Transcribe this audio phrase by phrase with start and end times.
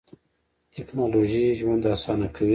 [0.75, 2.49] تکنالوژي ژوند آسانه کوي.